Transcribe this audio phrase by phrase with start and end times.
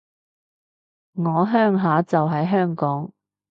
[1.13, 3.13] 我鄉下就喺香港